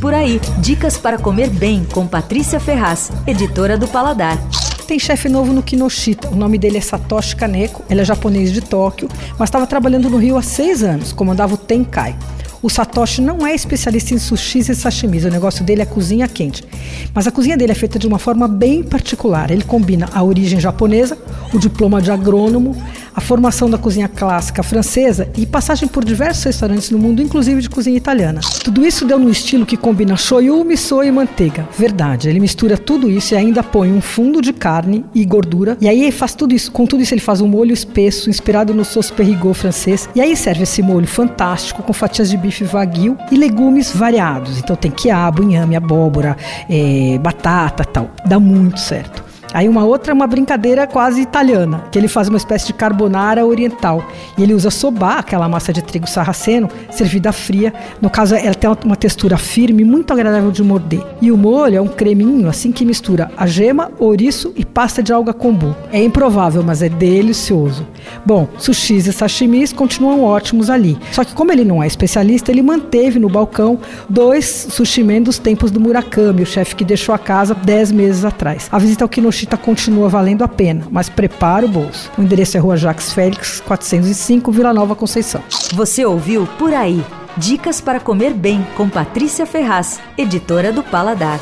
[0.00, 4.38] Por aí, dicas para comer bem com Patrícia Ferraz, editora do Paladar.
[4.86, 6.28] Tem chefe novo no Kinoshita.
[6.28, 7.82] O nome dele é Satoshi Kaneko.
[7.90, 11.12] Ele é japonês de Tóquio, mas estava trabalhando no Rio há seis anos.
[11.12, 12.16] Comandava o Tenkai.
[12.62, 16.64] O Satoshi não é especialista em sushis e sashimis, o negócio dele é cozinha quente.
[17.14, 19.50] Mas a cozinha dele é feita de uma forma bem particular.
[19.50, 21.16] Ele combina a origem japonesa,
[21.52, 22.76] o diploma de agrônomo,
[23.18, 27.68] a formação da cozinha clássica francesa e passagem por diversos restaurantes no mundo, inclusive de
[27.68, 28.40] cozinha italiana.
[28.62, 31.68] Tudo isso deu num estilo que combina shoyu, miso e manteiga.
[31.76, 35.76] Verdade, ele mistura tudo isso e ainda põe um fundo de carne e gordura.
[35.80, 38.84] E aí faz tudo isso, com tudo isso ele faz um molho espesso, inspirado no
[38.84, 40.08] sauce perrigot francês.
[40.14, 44.58] E aí serve esse molho fantástico com fatias de bife wagyu e legumes variados.
[44.58, 46.36] Então tem quiabo, inhame, abóbora,
[46.70, 48.12] é, batata, tal.
[48.24, 49.27] Dá muito certo.
[49.52, 53.46] Aí uma outra é uma brincadeira quase italiana, que ele faz uma espécie de carbonara
[53.46, 54.04] oriental.
[54.36, 57.72] E ele usa soba, aquela massa de trigo sarraceno, servida fria.
[58.00, 61.02] No caso, ela tem uma textura firme, muito agradável de morder.
[61.20, 65.12] E o molho é um creminho, assim que mistura a gema, ouriço e pasta de
[65.12, 65.74] alga kombu.
[65.92, 67.86] É improvável, mas é delicioso.
[68.24, 70.98] Bom, sushis e sashimis continuam ótimos ali.
[71.12, 75.38] Só que como ele não é especialista, ele manteve no balcão dois sushi men dos
[75.38, 78.68] tempos do Murakami, o chefe que deixou a casa 10 meses atrás.
[78.70, 82.10] A visita ao Kinoshita Chita continua valendo a pena, mas prepara o bolso.
[82.18, 85.40] O endereço é Rua Jacques Félix, 405, Vila Nova Conceição.
[85.74, 87.04] Você ouviu Por Aí.
[87.36, 91.38] Dicas para comer bem com Patrícia Ferraz, editora do Paladar.